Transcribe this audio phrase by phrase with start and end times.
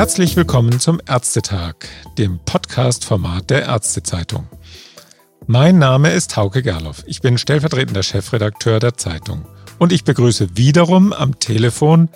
[0.00, 1.74] Herzlich willkommen zum Ärztetag,
[2.16, 4.48] dem Podcast-Format der Ärztezeitung.
[5.46, 7.04] Mein Name ist Hauke Gerloff.
[7.06, 9.44] Ich bin stellvertretender Chefredakteur der Zeitung.
[9.78, 12.08] Und ich begrüße wiederum am Telefon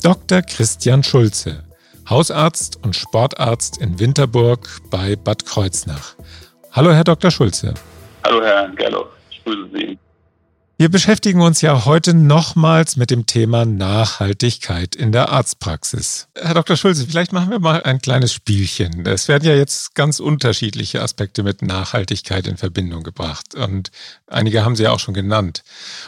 [0.00, 0.42] Dr.
[0.42, 1.64] Christian Schulze,
[2.08, 6.14] Hausarzt und Sportarzt in Winterburg bei Bad Kreuznach.
[6.70, 7.32] Hallo, Herr Dr.
[7.32, 7.74] Schulze.
[8.22, 9.08] Hallo, Herr Gerloff.
[9.32, 9.98] Ich grüße Sie.
[10.76, 16.26] Wir beschäftigen uns ja heute nochmals mit dem Thema Nachhaltigkeit in der Arztpraxis.
[16.36, 16.76] Herr Dr.
[16.76, 19.06] Schulze, vielleicht machen wir mal ein kleines Spielchen.
[19.06, 23.92] Es werden ja jetzt ganz unterschiedliche Aspekte mit Nachhaltigkeit in Verbindung gebracht und
[24.26, 25.62] einige haben Sie ja auch schon genannt.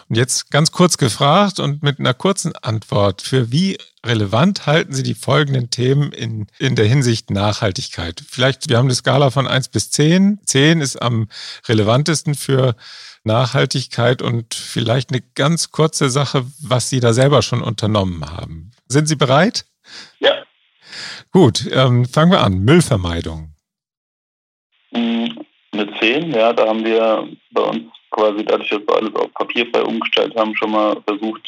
[0.08, 3.22] Und jetzt ganz kurz gefragt und mit einer kurzen Antwort.
[3.22, 8.22] Für wie relevant halten Sie die folgenden Themen in, in der Hinsicht Nachhaltigkeit?
[8.26, 10.40] Vielleicht, wir haben eine Skala von 1 bis 10.
[10.44, 11.28] 10 ist am
[11.68, 12.76] relevantesten für
[13.24, 18.70] Nachhaltigkeit und vielleicht eine ganz kurze Sache, was Sie da selber schon unternommen haben.
[18.88, 19.66] Sind Sie bereit?
[20.20, 20.32] Ja.
[21.32, 22.60] Gut, ähm, fangen wir an.
[22.60, 23.54] Müllvermeidung.
[24.94, 29.32] Hm, eine 10, ja, da haben wir bei uns quasi dadurch, dass wir alles auf
[29.34, 31.42] papierfrei umgestellt haben, schon mal versucht,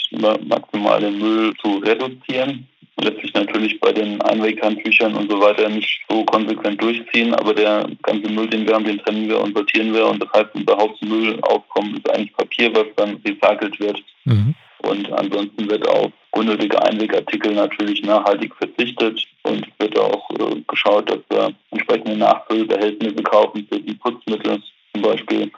[0.46, 2.68] maximal den Müll zu reduzieren
[3.00, 8.30] letztlich natürlich bei den Einweghandtüchern und so weiter nicht so konsequent durchziehen, aber der ganze
[8.30, 11.96] Müll, den wir haben, den trennen wir und sortieren wir und das heißt, unser Hauptmüllaufkommen
[11.96, 14.02] ist eigentlich Papier, was dann recycelt wird.
[14.24, 14.54] Mhm.
[14.82, 21.18] Und ansonsten wird auf unnötige Einwegartikel natürlich nachhaltig verzichtet und wird auch äh, geschaut, dass
[21.30, 24.62] wir entsprechende Nachfüllbehältnisse kaufen für die Putzmittel.
[24.92, 25.50] Zum Beispiel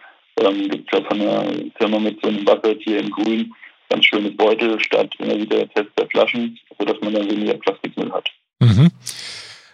[0.42, 1.44] ähm, gibt es ja von einer
[1.77, 3.52] Firma mit so einem Bucket hier in Grün
[3.91, 8.28] ganz schönes Beutel statt immer wieder fester Flaschen, sodass man dann weniger Plastikmüll hat.
[8.61, 8.91] Mhm.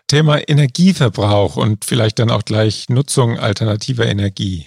[0.08, 4.66] Thema Energieverbrauch und vielleicht dann auch gleich Nutzung alternativer Energie.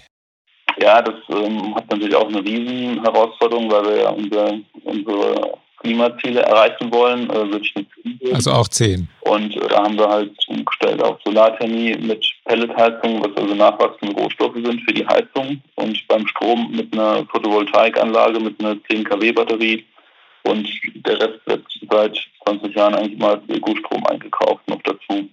[0.81, 6.91] Ja, das ähm, hat natürlich auch eine Riesenherausforderung, weil wir ja unser, unsere Klimaziele erreichen
[6.91, 9.07] wollen, äh, würde ich nicht Also auch 10.
[9.21, 14.55] Und äh, da haben wir halt umgestellt auf Solarthermie mit Pelletheizung, was also nachwachsende Rohstoffe
[14.55, 15.61] sind für die Heizung.
[15.75, 19.85] Und beim Strom mit einer Photovoltaikanlage mit einer 10 kW Batterie.
[20.43, 20.67] Und
[21.05, 25.29] der Rest wird seit 20 Jahren eigentlich mal als Ökostrom eingekauft noch dazu.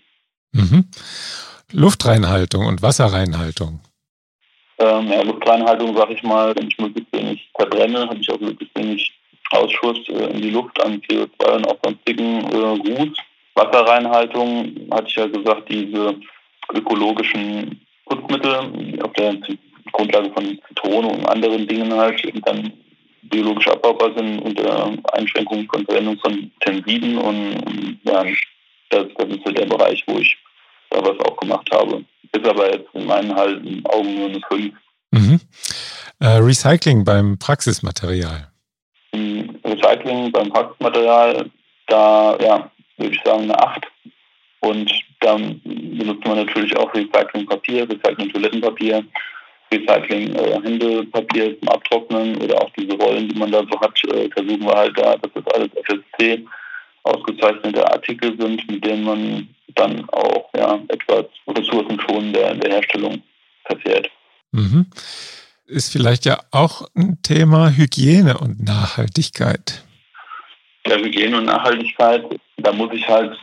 [0.53, 0.85] Mhm.
[1.73, 3.81] Luftreinhaltung und Wasserreinhaltung.
[4.79, 8.77] Ähm, ja, Luftreinhaltung, sage ich mal, wenn ich möglichst wenig verbrenne, habe ich auch möglichst
[8.77, 9.16] wenig
[9.51, 13.17] Ausschuss äh, in die Luft an CO2 und auch sonstigen äh, Ruß.
[13.55, 16.15] Wasserreinhaltung, hatte ich ja gesagt, diese
[16.75, 19.39] ökologischen Putzmittel auf der
[19.93, 22.73] Grundlage von Zitrone und anderen Dingen halt dann
[23.23, 28.25] biologisch abbaubar sind unter Einschränkung von Verwendung von Tensiden und ja,
[28.91, 30.37] das, das ist so der Bereich, wo ich
[30.91, 32.05] da was auch gemacht habe.
[32.33, 34.75] Ist aber jetzt in meinen Augen nur eine 5.
[35.12, 35.41] Mhm.
[36.21, 38.49] Äh, Recycling beim Praxismaterial.
[39.76, 41.50] Recycling beim Packmaterial,
[41.87, 43.87] da ja, würde ich sagen eine 8.
[44.60, 49.04] Und dann benutzt man natürlich auch Recycling-Papier, Recycling-Toilettenpapier,
[49.72, 54.64] Recycling-Händepapier äh, zum Abtrocknen oder auch diese Rollen, die man da so hat, äh, versuchen
[54.64, 56.44] wir halt da, dass das alles FSC
[57.03, 63.22] ausgezeichnete Artikel sind, mit denen man dann auch ja, etwas ressourcenschonender in der Herstellung
[63.64, 64.10] verfährt.
[64.53, 64.87] Mhm
[65.66, 69.82] ist vielleicht ja auch ein Thema Hygiene und Nachhaltigkeit.
[70.87, 72.25] Ja, Hygiene und Nachhaltigkeit,
[72.59, 73.37] da muss ich halt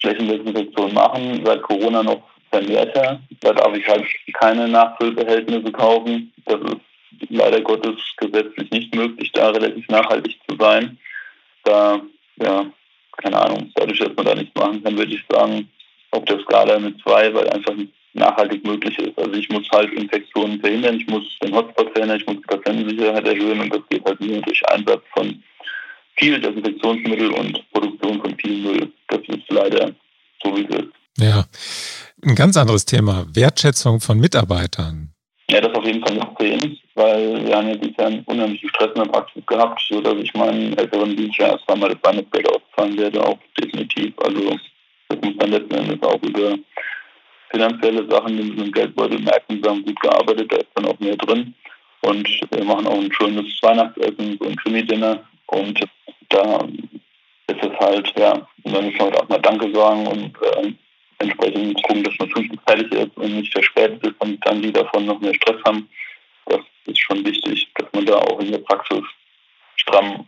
[0.00, 3.20] Flächendesinfektion machen, seit Corona noch vermehrter.
[3.40, 4.04] Da darf ich halt
[4.34, 6.32] keine Nachfüllbehältnisse kaufen.
[6.46, 6.80] Das ist
[7.28, 10.98] leider Gottes gesetzlich nicht möglich, da relativ nachhaltig zu sein.
[11.64, 12.00] Da,
[12.36, 12.66] ja,
[13.18, 15.68] keine Ahnung, dadurch, dass man da nichts machen kann, würde ich sagen,
[16.10, 19.18] auf der Skala mit zwei, weil einfach nicht nachhaltig möglich ist.
[19.18, 23.26] Also ich muss halt Infektionen verhindern, ich muss den Hotspot verhindern, ich muss die Patientensicherheit
[23.26, 25.42] erhöhen und das geht halt nur durch Einsatz von
[26.16, 28.92] viel Desinfektionsmittel und Produktion von viel Müll.
[29.08, 29.92] Das ist leider
[30.42, 30.88] so, wie es ist.
[31.18, 31.44] Ja,
[32.24, 35.12] ein ganz anderes Thema, Wertschätzung von Mitarbeitern.
[35.50, 38.90] Ja, das auf jeden Fall noch sehen, weil wir haben ja Jahr einen unheimlichen Stress
[38.94, 43.26] in der Praxis gehabt, sodass ich meinen älteren Dienstjahr erst einmal das Weihnachtsgeld auszahlen werde,
[43.26, 44.14] auch definitiv.
[44.18, 44.56] Also
[45.08, 46.56] das muss dann letzten Endes auch über
[47.50, 51.16] finanzielle Sachen in diesem Geldbeutel merken, wir haben gut gearbeitet, da ist dann auch mehr
[51.16, 51.54] drin.
[52.02, 55.22] Und wir machen auch ein schönes Weihnachtsessen, so ein Krimi-Dinner.
[55.46, 55.80] Und
[56.30, 56.66] da
[57.48, 58.32] ist es halt, ja,
[58.62, 60.72] und dann muss man halt auch mal Danke sagen und äh,
[61.18, 65.06] entsprechend gucken, dass man pünktlich fertig ist und nicht verspätet ist und dann die davon
[65.06, 65.88] noch mehr Stress haben.
[66.46, 69.02] Das ist schon wichtig, dass man da auch in der Praxis
[69.76, 70.26] stramm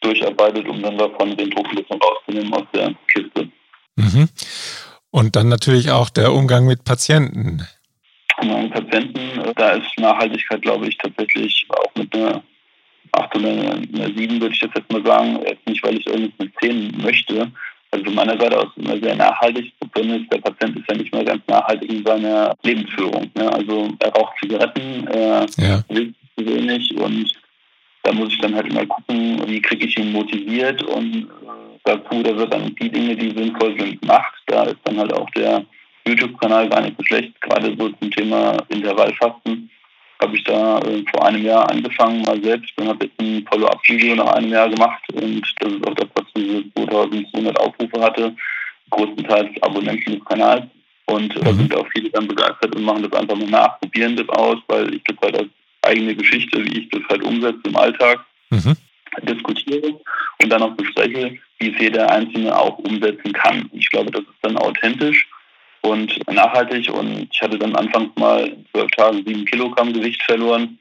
[0.00, 3.48] durcharbeitet, um dann davon den Druck ein bisschen rauszunehmen aus der Kiste.
[3.96, 4.28] Mhm.
[5.18, 7.66] Und dann natürlich auch der Umgang mit Patienten.
[8.40, 9.18] Mit Patienten,
[9.56, 12.40] da ist Nachhaltigkeit, glaube ich, tatsächlich auch mit einer
[13.10, 15.40] 8 oder einer 7, würde ich jetzt mal sagen.
[15.44, 17.50] Jetzt nicht, weil ich irgendwas mit 10 möchte,
[17.90, 19.72] also von meiner Seite aus immer sehr nachhaltig.
[19.80, 23.28] Das Problem ist, der Patient ist ja nicht mehr ganz nachhaltig in seiner Lebensführung.
[23.34, 23.52] Ne?
[23.52, 25.82] Also er raucht Zigaretten, er ja.
[25.88, 27.32] will zu wenig und
[28.04, 31.26] da muss ich dann halt immer gucken, wie kriege ich ihn motiviert und
[31.88, 34.34] äh, dazu, da wird dann die Dinge, die sinnvoll sind, gemacht.
[34.46, 35.64] Da ist dann halt auch der
[36.06, 39.70] YouTube-Kanal gar nicht so schlecht, gerade so zum Thema Intervallfasten
[40.20, 44.16] habe ich da äh, vor einem Jahr angefangen, mal selbst und habe jetzt ein Follow-up-Video
[44.16, 48.34] nach einem Jahr gemacht und das ist auch das, was diese 2200 Aufrufe hatte,
[48.90, 50.64] größtenteils Abonnenten des Kanals
[51.06, 51.56] und da mhm.
[51.56, 54.94] sind auch viele dann begeistert und machen das einfach mal nach, probieren das aus, weil
[54.94, 55.48] ich das halt als
[55.82, 58.76] eigene Geschichte, wie ich das halt umsetze im Alltag, mhm.
[59.22, 59.98] Diskutiere
[60.40, 63.68] und dann auch bespreche, wie es jeder Einzelne auch umsetzen kann.
[63.72, 65.26] Ich glaube, das ist dann authentisch
[65.82, 66.90] und nachhaltig.
[66.90, 70.78] Und ich hatte dann anfangs mal in zwölf Tagen sieben Kilogramm Gewicht verloren.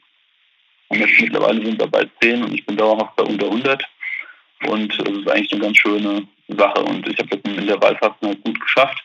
[0.90, 3.84] Und jetzt mittlerweile sind wir bei zehn und ich bin dauerhaft bei unter 100.
[4.68, 6.82] Und das ist eigentlich eine ganz schöne Sache.
[6.84, 9.04] Und ich habe das in der Wahlfasten halt gut geschafft.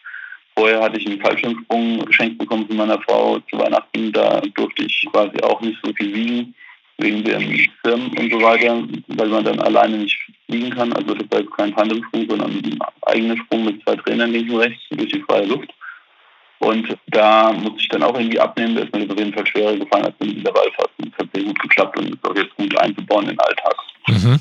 [0.57, 4.13] Vorher hatte ich einen Fallschirmsprung geschenkt bekommen von meiner Frau zu Weihnachten.
[4.13, 6.55] Da durfte ich quasi auch nicht so viel wiegen,
[6.99, 10.93] wegen den Firmen und so weiter, weil man dann alleine nicht fliegen kann.
[10.93, 14.61] Also das war jetzt kein Tandemsprung, sondern ein eigener Sprung mit zwei Trainern links und
[14.61, 15.71] rechts durch die freie Luft.
[16.61, 18.77] Und da muss ich dann auch irgendwie abnehmen.
[18.77, 21.11] Da ist mir das auf jeden Fall schwerer gefallen als in der Wallfasten.
[21.11, 23.75] Das hat sehr gut geklappt und ist auch jetzt gut einzubauen in den Alltag.
[24.07, 24.41] Mhm.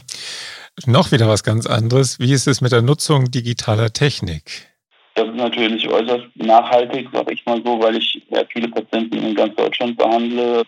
[0.86, 2.20] Noch wieder was ganz anderes.
[2.20, 4.68] Wie ist es mit der Nutzung digitaler Technik?
[5.16, 9.36] Das ist natürlich äußerst nachhaltig, sage ich mal so, weil ich ja viele Patienten in
[9.36, 10.64] ganz Deutschland behandle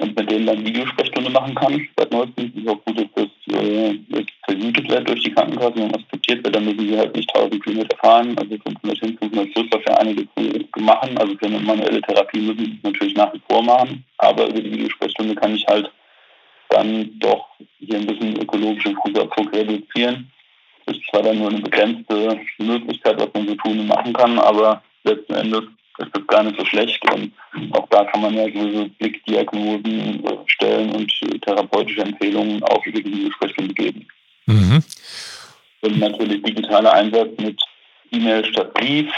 [0.00, 1.88] und mit denen dann Videosprechstunde machen kann.
[1.96, 5.94] Seit neuestem ist auch gut, dass das äh, jetzt vergütet wird durch die Krankenkasse und
[5.94, 6.56] akzeptiert wird.
[6.56, 9.98] Dann müssen sie halt nicht 1000 Kilometer fahren, also 500 hin, 500 zurück, was für
[9.98, 10.28] einige
[10.78, 11.18] machen.
[11.18, 14.04] Also für eine manuelle Therapie müssen sie natürlich nach wie vor machen.
[14.18, 15.90] Aber über die Videosprechstunde kann ich halt
[16.70, 17.48] dann doch
[17.78, 20.30] hier ein bisschen ökologischen Fußabdruck reduzieren.
[20.86, 24.38] Das ist zwar dann nur eine begrenzte Möglichkeit, was man so tun und machen kann,
[24.38, 25.64] aber letzten Endes
[26.00, 27.02] ist das gar nicht so schlecht.
[27.12, 27.32] Und
[27.72, 33.24] auch da kann man ja gewisse Blickdiagnosen stellen und äh, therapeutische Empfehlungen auch über die
[33.24, 34.06] Gespräche geben.
[34.46, 34.82] Mhm.
[35.82, 37.60] Und natürlich digitaler Einsatz mit
[38.12, 39.10] E-Mail statt Brief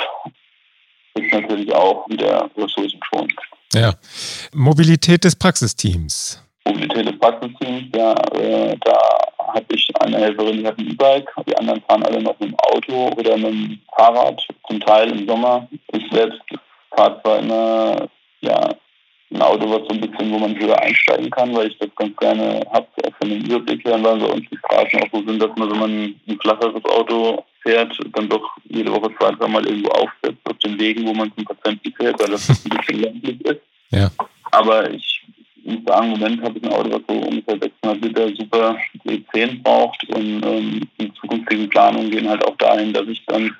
[1.14, 3.34] ist natürlich auch wieder ressourcenschonend.
[3.74, 3.94] Ja.
[4.54, 6.42] Mobilität des Praxisteams.
[6.66, 8.98] Mobilität des Praxisteams, ja, äh, da
[9.54, 12.58] habe ich eine Helferin, die hat ein E-Bike, die anderen fahren alle noch mit dem
[12.60, 15.68] Auto oder mit dem Fahrrad, zum Teil im Sommer.
[15.92, 16.40] Ich selbst
[16.96, 18.08] fahre zwar immer
[18.40, 18.74] ja,
[19.32, 22.16] ein Auto, was so ein bisschen, wo man höher einsteigen kann, weil ich das ganz
[22.16, 25.40] gerne habe, auch von dem Überblick her, weil bei uns die Straßen auch so sind,
[25.40, 29.90] dass man, wenn man ein flacheres Auto fährt, dann doch jede Woche zwei, dreimal irgendwo
[29.90, 33.60] aufsetzt auf den Wegen, wo man zum Patienten fährt, weil das ein bisschen ländlich ist.
[33.90, 34.10] Ja.
[34.50, 35.24] Aber ich
[35.64, 39.62] muss sagen, im Moment habe ich ein Auto, was so ungefähr 600 Liter super E10
[39.62, 43.56] braucht und ähm, die zukünftigen Planungen gehen halt auch dahin, dass ich dann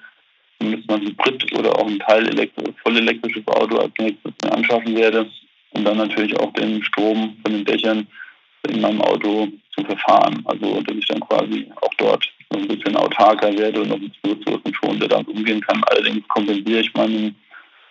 [0.62, 5.29] zumindest mal Hybrid oder auch ein Teil elektro voll elektrisches Auto als nächstes anschaffen werde
[5.73, 8.06] und dann natürlich auch den Strom von den Dächern
[8.69, 10.43] in meinem Auto zu verfahren.
[10.44, 14.11] Also dass ich dann quasi auch dort noch ein bisschen autarker werde und noch ein
[14.11, 15.82] bisschen ressourcenschonender damit umgehen kann.
[15.85, 17.35] Allerdings kompensiere ich meinen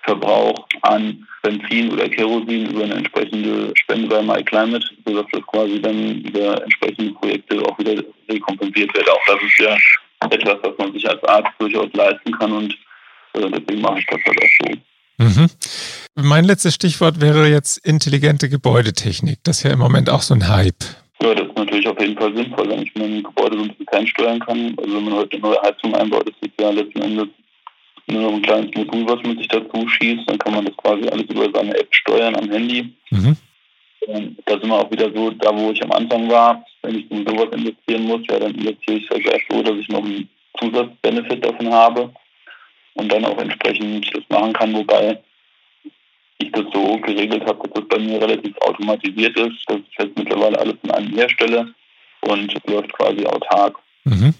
[0.04, 6.22] Verbrauch an Benzin oder Kerosin über eine entsprechende Spende bei MyClimate, sodass das quasi dann
[6.22, 9.10] über entsprechende Projekte auch wieder rekompensiert wird.
[9.10, 9.78] Auch das ist ja
[10.30, 12.74] etwas, was man sich als Arzt durchaus leisten kann und
[13.34, 14.78] äh, deswegen mache ich das halt auch so.
[15.18, 15.48] Mhm.
[16.16, 19.40] Mein letztes Stichwort wäre jetzt intelligente Gebäudetechnik.
[19.44, 20.84] Das ist ja im Moment auch so ein Hype.
[21.22, 23.86] Ja, das ist natürlich auf jeden Fall sinnvoll, wenn ich mein Gebäude so ein bisschen
[23.88, 24.76] fernsteuern kann.
[24.78, 27.28] Also wenn man heute eine neue Heizung einbaut, ist das ja letzten Endes
[28.08, 30.28] nur noch ein kleines Modul, was man sich dazu schießt.
[30.28, 32.92] Dann kann man das quasi alles über seine App steuern am Handy.
[33.12, 33.38] Mhm.
[34.08, 37.26] Da sind wir auch wieder so, da wo ich am Anfang war, wenn ich in
[37.26, 40.28] sowas investieren muss, ja, dann investiere ich es halt so, dass ich noch einen
[40.60, 42.12] Zusatzbenefit davon habe
[42.96, 45.22] und dann auch entsprechend das machen kann, wobei
[46.40, 50.18] ich das so geregelt habe, dass das bei mir relativ automatisiert ist, dass ich jetzt
[50.18, 51.74] mittlerweile alles in einem herstelle
[52.22, 53.78] und läuft quasi autark.
[54.04, 54.34] Mhm.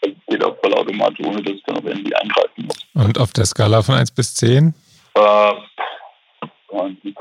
[0.00, 2.78] Das geht auch vollautomatisch, ohne dass ich dann noch irgendwie eingreifen muss.
[2.94, 4.74] Und auf der Skala von 1 bis 10?
[5.14, 5.52] Äh,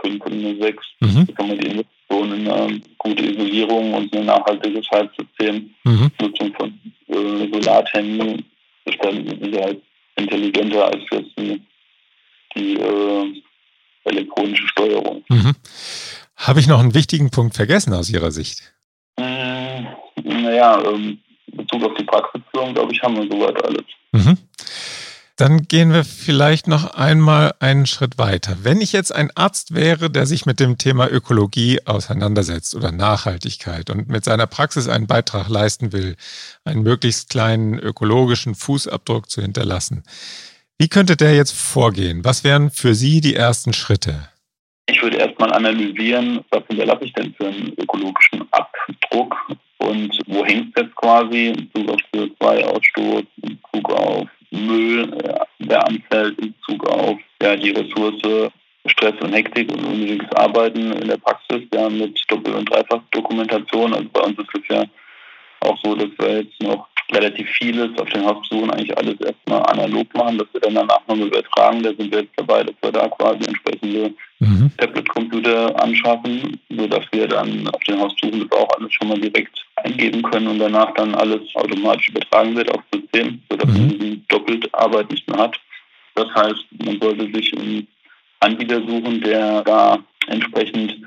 [0.01, 0.86] 5 und eine 6.
[1.00, 1.27] Mhm.
[1.27, 6.12] Da kann man die Investition in eine gute Isolierung und ein nachhaltiges Heizsystem, mhm.
[6.20, 8.44] Nutzung von äh, Solarthermie,
[8.86, 9.82] ist dann mit Sicherheit
[10.15, 11.62] intelligenter als jetzt die,
[12.56, 13.41] die äh,
[14.06, 15.24] elektronische Steuerung.
[15.30, 15.53] Mhm.
[16.36, 18.74] Habe ich noch einen wichtigen Punkt vergessen aus Ihrer Sicht?
[19.18, 19.82] Äh,
[20.24, 23.84] naja, ähm, in Bezug auf die Praxisführung, glaube ich, haben wir soweit alles.
[24.12, 24.38] Mhm.
[25.38, 28.57] Dann gehen wir vielleicht noch einmal einen Schritt weiter.
[28.63, 33.89] Wenn ich jetzt ein Arzt wäre, der sich mit dem Thema Ökologie auseinandersetzt oder Nachhaltigkeit
[33.89, 36.15] und mit seiner Praxis einen Beitrag leisten will,
[36.63, 40.03] einen möglichst kleinen ökologischen Fußabdruck zu hinterlassen,
[40.77, 42.25] wie könnte der jetzt vorgehen?
[42.25, 44.29] Was wären für Sie die ersten Schritte?
[44.88, 49.35] Ich würde erstmal analysieren, was hinterlasse ich denn für einen ökologischen Abdruck
[49.77, 55.10] und wo hängt es jetzt quasi in Bezug auf CO2-Ausstoß, in Bezug auf Müll,
[55.60, 58.51] der anfällt, in Bezug auf ja, die Ressource
[58.86, 63.93] Stress und Hektik und unnötiges Arbeiten in der Praxis, ja, mit Doppel- und Dreifachdokumentation.
[63.93, 64.84] Also bei uns ist es ja
[65.62, 70.08] auch so, dass wir jetzt noch relativ vieles auf den Hausbesuchen eigentlich alles erstmal analog
[70.15, 71.84] machen, dass wir dann danach nochmal übertragen.
[71.84, 74.72] Da sind wir jetzt dabei, dass wir da quasi entsprechende mhm.
[74.77, 80.21] Tablet-Computer anschaffen, sodass wir dann auf den Hausbesuchen das auch alles schon mal direkt eingeben
[80.23, 83.88] können und danach dann alles automatisch übertragen wird aufs System, sodass mhm.
[83.88, 85.59] man die Doppelarbeit nicht mehr hat.
[86.15, 87.88] Das heißt, man sollte sich einen
[88.39, 90.97] Anbieter suchen, der da entsprechend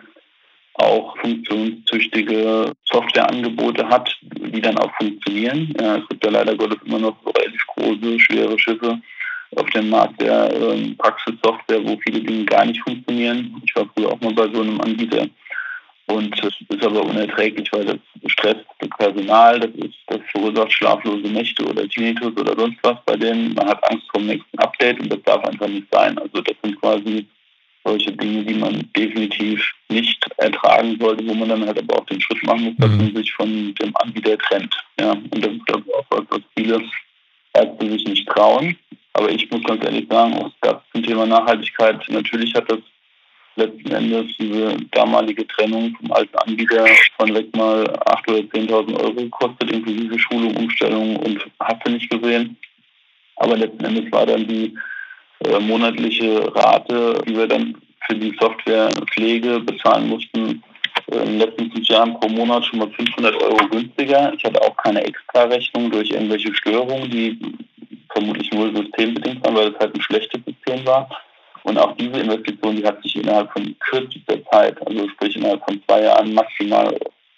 [0.75, 5.73] auch funktionstüchtige Softwareangebote hat, die dann auch funktionieren.
[5.81, 9.01] Ja, es gibt ja leider Gottes immer noch relativ große, schwere Schiffe
[9.57, 13.63] auf dem Markt der ähm, Praxissoftware, wo viele Dinge gar nicht funktionieren.
[13.65, 15.27] Ich war früher auch mal bei so einem Anbieter
[16.07, 21.29] und das ist aber unerträglich, weil das stresst das Personal, das, ist, das verursacht schlaflose
[21.29, 23.55] Nächte oder Tinnitus oder sonst was bei denen.
[23.55, 26.19] Man hat Angst vor dem nächsten Update und das darf einfach nicht sein.
[26.19, 27.27] Also das sind quasi
[27.85, 32.21] solche Dinge, die man definitiv nicht ertragen sollte, wo man dann halt aber auch den
[32.21, 32.97] Schritt machen muss, dass mhm.
[32.99, 34.75] man sich von dem Anbieter trennt.
[35.01, 36.83] Ja, und das ist glaube ich auch was, was viele
[37.55, 38.77] Ärzte sich nicht trauen.
[39.15, 42.81] Aber ich muss ganz ehrlich sagen, auch das zum Thema Nachhaltigkeit, natürlich hat das
[43.57, 46.87] letzten Endes diese damalige Trennung vom alten Anbieter
[47.19, 52.11] von weg mal 8.000 oder 10.000 Euro gekostet, inklusive Schulung, Umstellung und hast du nicht
[52.11, 52.57] gesehen.
[53.37, 54.75] Aber letzten Endes war dann die
[55.41, 60.63] äh, monatliche Rate, die wir dann für die Softwarepflege bezahlen mussten,
[61.11, 64.33] äh, in den letzten fünf Jahren pro Monat schon mal 500 Euro günstiger.
[64.37, 67.39] Ich hatte auch keine Extra-Rechnung durch irgendwelche Störungen, die
[68.11, 71.09] vermutlich nur systembedingt waren, weil es halt ein schlechtes System war.
[71.65, 75.83] Und auch diese Investition, die hat sich innerhalb von kürzester Zeit, also sprich innerhalb von
[75.87, 76.95] zwei Jahren maximal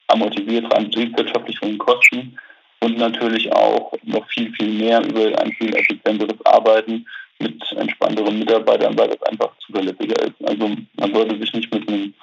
[0.09, 2.37] amortisiert rein betriebswirtschaftlichen Kosten
[2.81, 7.07] und natürlich auch noch viel, viel mehr über ein viel effizienteres Arbeiten
[7.39, 10.35] mit entspannteren Mitarbeitern, weil das einfach zuverlässiger ist.
[10.45, 12.15] Also man sollte sich nicht mit einem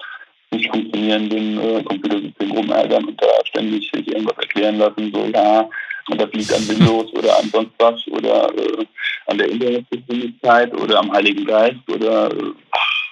[0.51, 5.69] nicht funktionierenden äh, Computersystem rumärgern und da ständig sich irgendwas erklären lassen, so ja,
[6.09, 8.85] und das liegt an Windows oder an sonst was oder äh,
[9.27, 12.53] an der Internetgeschwindigkeit oder am Heiligen Geist oder äh,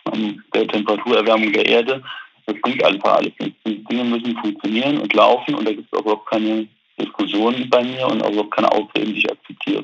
[0.06, 2.04] an der Temperaturerwärmung der Erde.
[2.46, 3.56] Das bringt einfach alles nicht.
[3.66, 6.68] Die Dinge müssen funktionieren und laufen und da gibt es auch überhaupt keine
[7.00, 9.84] Diskussionen bei mir und auch überhaupt keine Ausreden, die ich akzeptiere.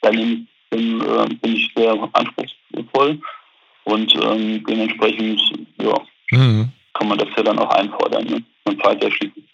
[0.00, 3.20] Dann bin, äh, bin ich sehr anspruchsvoll
[3.84, 5.40] und ähm, dementsprechend
[5.80, 5.94] ja,
[6.30, 6.70] mhm.
[6.94, 8.24] kann man das ja dann auch einfordern.
[8.24, 8.42] Ne?
[8.64, 9.44] Man zahlt ja schließlich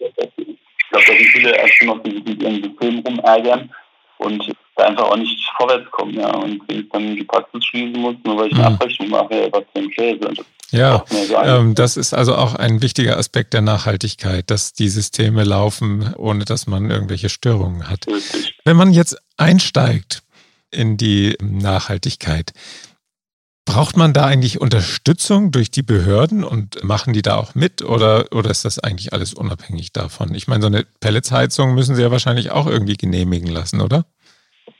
[0.95, 3.69] glaube, da sind viele Ärzte noch, die sich mit ihren Systemen rumärgern
[4.17, 6.13] und da einfach auch nicht vorwärts kommen.
[6.13, 6.33] Ja.
[6.35, 8.75] Und wenn ich dann die Praxis schließen muss, nur weil ich eine mhm.
[8.75, 10.33] Abrechnung mache, was für ein Käse.
[10.71, 11.05] Ja,
[11.43, 16.43] ähm, das ist also auch ein wichtiger Aspekt der Nachhaltigkeit, dass die Systeme laufen, ohne
[16.43, 18.07] dass man irgendwelche Störungen hat.
[18.07, 18.57] Richtig.
[18.65, 20.23] Wenn man jetzt einsteigt
[20.71, 22.51] in die Nachhaltigkeit,
[23.75, 28.23] Braucht man da eigentlich Unterstützung durch die Behörden und machen die da auch mit oder,
[28.31, 30.33] oder ist das eigentlich alles unabhängig davon?
[30.33, 34.05] Ich meine, so eine Pelletsheizung müssen Sie ja wahrscheinlich auch irgendwie genehmigen lassen, oder?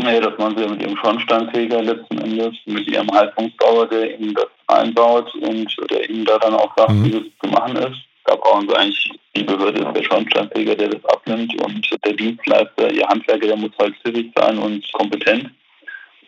[0.02, 4.34] Nee, das machen Sie ja mit Ihrem Schornsteinfeger letzten Endes, mit Ihrem Heizungsbauer, der Ihnen
[4.34, 7.04] das einbaut und der Ihnen da dann auch sagt, mhm.
[7.04, 8.00] wie das zu machen ist.
[8.24, 13.06] Da brauchen Sie eigentlich die Behörde, der Schornsteinfeger, der das abnimmt und der Dienstleister, Ihr
[13.10, 15.52] Handwerker, der muss halt pfiffig sein und kompetent,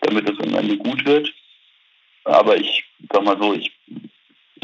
[0.02, 1.34] damit es am Ende gut wird.
[2.28, 3.72] Aber ich sag mal so, ich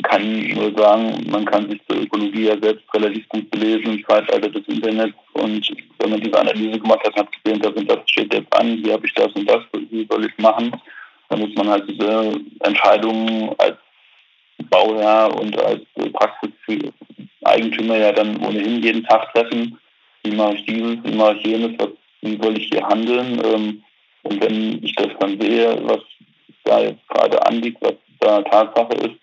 [0.04, 4.50] kann nur sagen, man kann sich zur Ökologie ja selbst relativ gut belesen im Zeitalter
[4.50, 5.16] des Internets.
[5.34, 5.68] Und
[6.00, 8.94] wenn man diese Analyse gemacht hat, hat gesehen, das und das steht jetzt an, hier
[8.94, 10.72] habe ich das und das, wie soll ich machen?
[11.30, 13.78] Dann muss man halt diese Entscheidungen als
[14.70, 15.82] Bauherr und als
[16.14, 19.80] Praxiseigentümer ja dann ohnehin jeden Tag treffen.
[20.24, 21.72] Wie mache ich dieses, wie mache ich jenes,
[22.22, 23.42] wie soll ich hier handeln?
[23.44, 23.84] Ähm,
[24.24, 26.00] und wenn ich das dann sehe, was
[26.64, 29.20] da jetzt gerade anliegt, was da Tatsache ist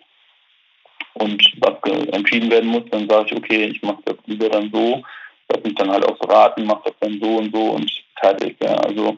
[1.14, 1.74] und was
[2.12, 5.02] entschieden werden muss, dann sage ich, okay, ich mache das lieber dann so,
[5.48, 8.56] dass mich dann halt auch beraten, mache das dann so und so und fertig.
[8.60, 8.74] Ja.
[8.76, 9.16] Also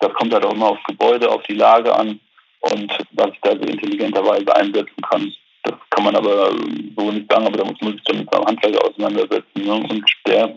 [0.00, 2.20] das kommt halt auch immer aufs Gebäude, auf die Lage an
[2.60, 5.32] und was ich da so intelligenterweise einsetzen kann.
[5.62, 6.50] Das kann man aber
[6.96, 9.64] so nicht sagen, aber da muss man sich dann mit seinem Handwerker auseinandersetzen.
[9.64, 9.74] Ne?
[9.74, 10.54] Und der,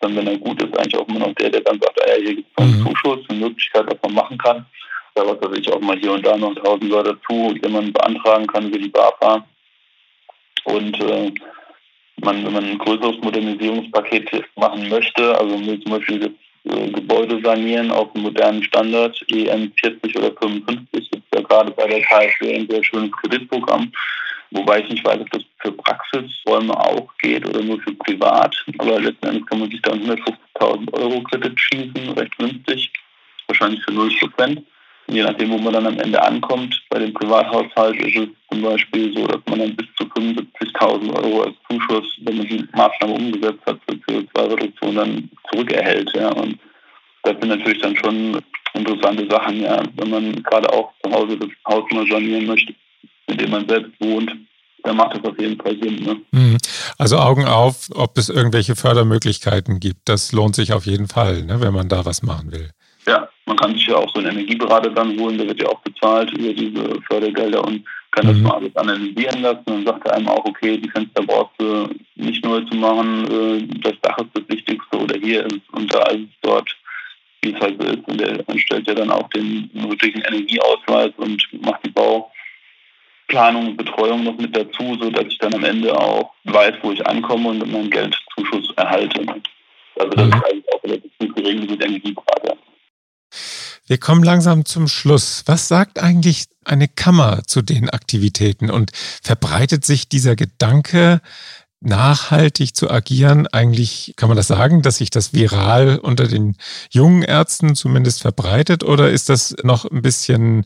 [0.00, 2.16] dann wenn er gut ist, eigentlich auch immer noch der, der dann sagt, ah ja,
[2.16, 2.86] hier gibt es einen mhm.
[2.86, 4.66] Zuschuss, eine Möglichkeit, was man machen kann.
[5.14, 7.92] Da was weiß ich auch mal hier und da noch 1000 Euro dazu, den man
[7.92, 9.44] beantragen kann über die BAFA.
[10.64, 11.32] Und äh,
[12.22, 17.90] man, wenn man ein größeres Modernisierungspaket machen möchte, also zum Beispiel das äh, Gebäude sanieren
[17.90, 22.68] auf einem modernen Standard, EN 40 oder 55, ist ja gerade bei der KfW ein
[22.68, 23.92] sehr schönes Kreditprogramm.
[24.52, 28.54] Wobei ich nicht weiß, ob das für Praxisräume auch geht oder nur für privat.
[28.78, 32.92] Aber letzten Endes kann man sich da 150.000 Euro Kredit schießen, recht günstig.
[33.46, 34.62] Wahrscheinlich für 0 Prozent.
[35.12, 36.82] Je nachdem, wo man dann am Ende ankommt.
[36.88, 41.42] Bei dem Privathaushalt ist es zum Beispiel so, dass man dann bis zu 75.000 Euro
[41.42, 46.10] als Zuschuss, wenn man die Maßnahme umgesetzt hat, für CO2-Reduktion dann zurückerhält.
[46.14, 46.30] Ja.
[46.32, 46.58] Und
[47.24, 48.40] das sind natürlich dann schon
[48.74, 49.82] interessante Sachen, ja.
[49.96, 52.74] Wenn man gerade auch zu Hause das Haus mal sanieren möchte,
[53.26, 54.34] in dem man selbst wohnt,
[54.84, 55.96] dann macht das auf jeden Fall Sinn.
[55.96, 56.20] Ne?
[56.32, 56.58] Mhm.
[56.98, 60.08] Also Augen auf, ob es irgendwelche Fördermöglichkeiten gibt.
[60.08, 62.70] Das lohnt sich auf jeden Fall, ne, wenn man da was machen will.
[63.06, 65.80] Ja, man kann sich ja auch so einen Energieberater dann holen, der wird ja auch
[65.80, 68.44] bezahlt über diese Fördergelder und kann das mhm.
[68.44, 69.62] mal alles analysieren lassen.
[69.66, 73.80] Dann sagt er einem auch, okay, die Fenster brauchst du nicht neu zu machen, äh,
[73.80, 76.76] das Dach ist das Wichtigste oder hier ist und da ist es dort,
[77.42, 78.06] wie es halt so ist.
[78.06, 84.22] Und er stellt ja dann auch den nötigen Energieausweis und macht die Bauplanung und Betreuung
[84.22, 87.90] noch mit dazu, sodass ich dann am Ende auch weiß, wo ich ankomme und meinen
[87.90, 89.26] Geldzuschuss erhalte.
[89.96, 90.32] Also das mhm.
[90.32, 92.56] ist eigentlich auch relativ gering mit Energieberater.
[93.86, 95.42] Wir kommen langsam zum Schluss.
[95.46, 98.90] Was sagt eigentlich eine Kammer zu den Aktivitäten und
[99.22, 101.20] verbreitet sich dieser Gedanke,
[101.82, 106.56] nachhaltig zu agieren, eigentlich kann man das sagen, dass sich das viral unter den
[106.90, 110.64] jungen Ärzten zumindest verbreitet oder ist das noch ein bisschen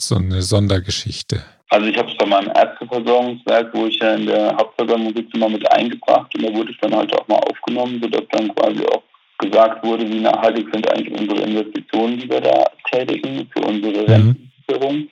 [0.00, 1.44] so eine Sondergeschichte?
[1.68, 5.50] Also ich habe es bei meinem Ärzteversorgungswerk, wo ich ja in der Hauptversammlung sitze, mal
[5.50, 9.02] mit eingebracht und da wurde es dann halt auch mal aufgenommen, sodass dann quasi auch
[9.38, 14.10] gesagt wurde, wie nachhaltig sind eigentlich unsere Investitionen, die wir da tätigen für unsere mhm.
[14.10, 15.08] Rentensicherung.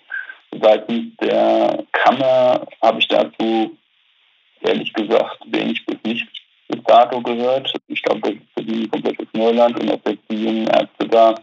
[0.61, 3.77] Seitens der Kammer habe ich dazu
[4.61, 6.31] ehrlich gesagt wenig bis nichts
[6.69, 7.73] bis dato gehört.
[7.89, 11.35] Ich glaube, das ist für die komplettes Neuland und ob jetzt die jungen Ärzte da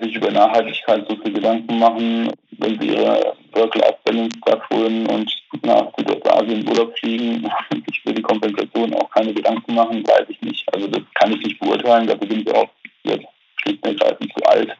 [0.00, 4.38] sich über Nachhaltigkeit so viel Gedanken machen, wenn sie ihre Work-Life-Balance
[4.72, 5.30] holen und
[5.62, 7.42] nach Südostasien Urlaub fliegen
[7.86, 10.64] sich für die Kompensation auch keine Gedanken machen, weiß ich nicht.
[10.74, 12.68] Also das kann ich nicht beurteilen, dafür bin ich auch
[13.04, 13.26] jetzt
[13.62, 14.76] schlicht und zu alt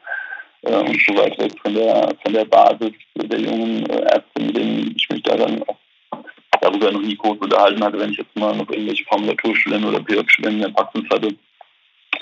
[0.62, 4.56] äh, und zu weit weg von der von der Basis der jungen äh, Ärzte, mit
[4.56, 5.76] denen ich mich da dann auch
[6.60, 10.62] darüber noch nie groß unterhalten hatte, wenn ich jetzt mal noch irgendwelche Formulaturstudenten oder PJ-Studenten
[10.62, 11.34] in der Praxis hatte.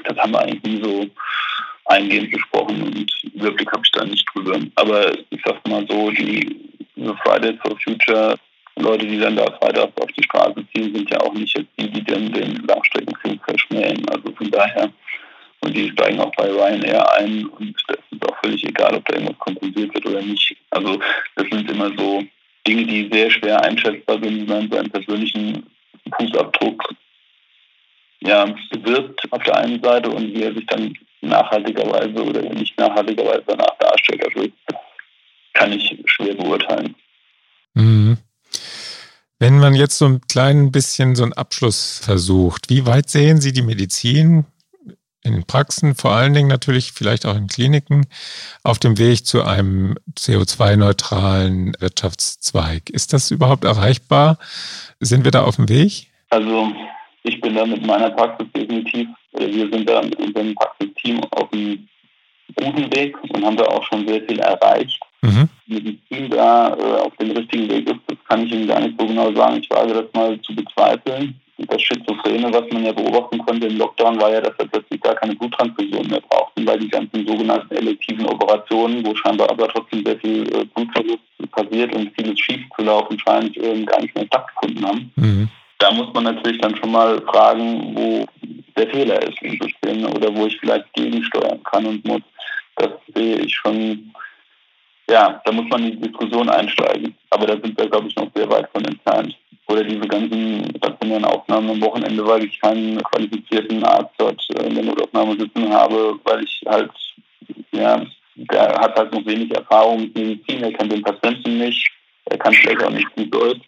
[0.05, 1.07] Das haben wir eigentlich nie so
[1.87, 4.59] eingehend besprochen und Überblick habe ich da nicht drüber.
[4.75, 6.57] Aber ich sag mal so, die
[7.22, 8.37] Fridays for Future
[8.79, 11.90] Leute, die dann da freitags auf die Straße ziehen, sind ja auch nicht jetzt die,
[11.90, 14.07] die dann den Langstreckenflug verschmähen.
[14.11, 14.92] Also von daher,
[15.61, 19.14] und die steigen auch bei Ryanair ein und das ist auch völlig egal, ob da
[19.14, 20.57] irgendwas kompensiert wird oder nicht.
[20.70, 21.01] Also
[21.37, 22.22] das sind immer so
[22.66, 25.64] Dinge, die sehr schwer einschätzbar sind, wie man seinen persönlichen
[26.18, 26.94] Fußabdruck
[28.20, 33.44] ja, bewirbt auf der einen Seite und wie er sich dann nachhaltigerweise oder nicht nachhaltigerweise
[33.46, 34.24] danach darstellt.
[34.24, 34.48] Also
[35.55, 36.94] kann ich schwer beurteilen.
[37.74, 38.18] Mhm.
[39.38, 43.52] Wenn man jetzt so ein klein bisschen so einen Abschluss versucht, wie weit sehen Sie
[43.52, 44.46] die Medizin
[45.22, 48.07] in den Praxen, vor allen Dingen natürlich vielleicht auch in Kliniken,
[48.62, 52.88] auf dem Weg zu einem CO2-neutralen Wirtschaftszweig?
[52.90, 54.38] Ist das überhaupt erreichbar?
[55.00, 56.07] Sind wir da auf dem Weg?
[56.31, 56.72] Also
[57.24, 61.87] ich bin da mit meiner Praxis definitiv, wir sind da mit unserem Praxisteam auf einem
[62.55, 65.01] guten Weg und haben da auch schon sehr viel erreicht.
[65.22, 65.49] Mhm.
[65.66, 69.07] Medizin da äh, auf dem richtigen Weg ist, das kann ich Ihnen gar nicht so
[69.07, 69.59] genau sagen.
[69.61, 71.40] Ich wage das mal zu bezweifeln.
[71.59, 75.14] Das Schizophrene, was man ja beobachten konnte im Lockdown, war ja, dass er plötzlich gar
[75.14, 80.18] keine Bluttransfusion mehr brauchten, weil die ganzen sogenannten elektiven Operationen, wo scheinbar aber trotzdem sehr
[80.18, 84.87] viel äh, Blutverlust passiert und vieles schief zu laufen scheint, äh, gar nicht mehr stattgefunden
[84.87, 85.12] haben.
[85.16, 88.27] Mhm da muss man natürlich dann schon mal fragen, wo
[88.76, 92.22] der Fehler ist im System oder wo ich vielleicht gegensteuern kann und muss.
[92.76, 94.12] Das sehe ich schon,
[95.08, 97.14] ja, da muss man in die Diskussion einsteigen.
[97.30, 99.36] Aber da sind wir, glaube ich, noch sehr weit von entfernt.
[99.68, 104.74] Oder diese ganzen stationären Aufnahmen am Wochenende, weil ich keinen qualifizierten Arzt dort äh, in
[104.74, 106.90] der Notaufnahme sitzen habe, weil ich halt,
[107.72, 108.04] ja,
[108.36, 111.90] der hat halt noch wenig Erfahrung mit Medizin, er kennt den Patienten nicht,
[112.26, 113.66] er kann vielleicht auch nicht gut Deutsch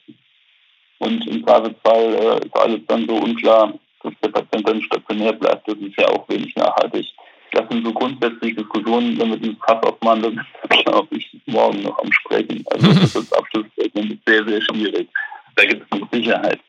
[0.99, 5.69] und im Zweifelsfall äh, ist alles dann so unklar, dass der Patient dann stationär bleibt.
[5.69, 7.07] Das ist ja auch wenig nachhaltig.
[7.53, 10.47] Das sind so grundsätzliche Diskussionen, wenn wir dieses Fass aufmachen, dann
[10.85, 12.65] glaube ich morgen noch am Sprechen.
[12.71, 15.09] Also das ist Abschlussstatement sehr, sehr schwierig.
[15.57, 16.61] Da gibt es mit Sicherheit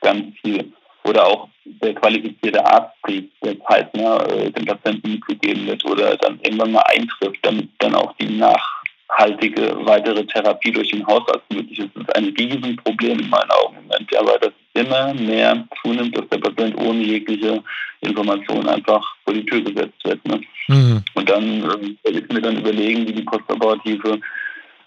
[0.00, 0.72] ganz viel.
[1.04, 6.72] Oder auch der qualifizierte Arztbrief, der zeitnah äh, dem Patienten mitgegeben wird oder dann irgendwann
[6.72, 8.77] mal eintrifft, damit dann auch die nach
[9.08, 11.90] nachhaltige weitere Therapie durch den Hausarzt möglich ist.
[11.94, 16.16] Das ist ein Riesenproblem in meinen Augen im Moment, ja, weil das immer mehr zunimmt,
[16.16, 17.62] dass der Patient ohne jegliche
[18.00, 20.24] Information einfach vor die Tür gesetzt wird.
[20.26, 20.40] Ne?
[20.68, 21.02] Mhm.
[21.14, 24.20] Und dann äh, ich mir dann überlegen, wie die postoperative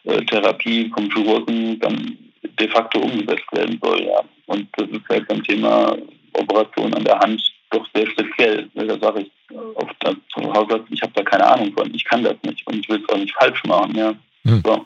[0.06, 2.18] äh, Therapie vom Chirurgen dann
[2.60, 4.04] de facto umgesetzt werden soll.
[4.04, 4.22] Ja.
[4.46, 5.98] Und das ist halt beim Thema
[6.34, 8.70] Operation an der Hand doch sehr speziell.
[8.76, 9.32] Da sage ich
[9.76, 9.96] oft
[10.34, 13.02] zu Hause, ich habe da keine Ahnung von, ich kann das nicht und ich will
[13.02, 13.96] es auch nicht falsch machen.
[13.96, 14.62] Ja, hm.
[14.66, 14.86] so.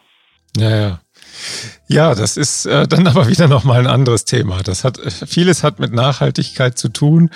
[0.58, 1.02] ja, ja.
[1.88, 4.62] Ja, das ist äh, dann aber wieder nochmal ein anderes Thema.
[4.64, 7.30] Das hat vieles hat mit Nachhaltigkeit zu tun,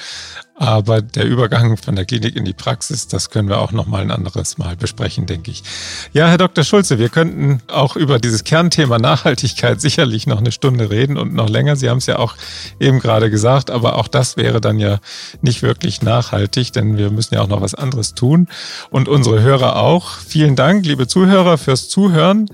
[0.60, 4.12] aber der Übergang von der Klinik in die Praxis, das können wir auch nochmal ein
[4.12, 5.64] anderes Mal besprechen, denke ich.
[6.12, 6.66] Ja, Herr Dr.
[6.66, 11.48] Schulze, wir könnten auch über dieses Kernthema Nachhaltigkeit sicherlich noch eine Stunde reden und noch
[11.48, 11.78] länger.
[11.78, 12.36] Sie haben es ja auch
[12.78, 15.00] eben gerade gesagt, aber auch das wäre dann ja
[15.42, 18.50] nicht wirklich nachhaltig, denn wir müssen ja auch noch was anderes tun
[18.90, 20.10] und unsere Hörer auch.
[20.28, 22.50] Vielen Dank, liebe Zuhörer, fürs Zuhören.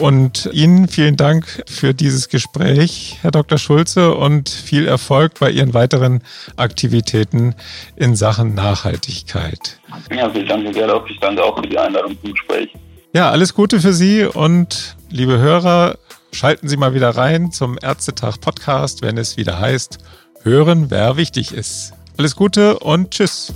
[0.00, 3.58] Und Ihnen vielen Dank für dieses Gespräch, Herr Dr.
[3.58, 6.22] Schulze, und viel Erfolg bei Ihren weiteren
[6.56, 7.29] Aktivitäten
[7.96, 9.78] in Sachen Nachhaltigkeit.
[10.14, 11.08] Ja, vielen Dank, Gerloff.
[11.08, 12.70] Ich danke auch für die Einladung zum Gespräch.
[13.12, 15.98] Ja, alles Gute für Sie und liebe Hörer,
[16.32, 19.98] schalten Sie mal wieder rein zum Ärztetag Podcast, wenn es wieder heißt,
[20.42, 21.92] hören, wer wichtig ist.
[22.16, 23.52] Alles Gute und tschüss.